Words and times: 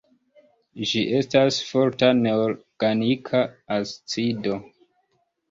Ĝi 0.91 1.03
estas 1.17 1.59
forta 1.73 2.09
neorganika 2.23 3.45
acido. 3.79 4.59